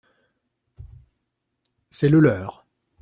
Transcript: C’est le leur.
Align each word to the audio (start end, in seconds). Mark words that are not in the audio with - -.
C’est 1.91 2.09
le 2.09 2.19
leur. 2.21 2.65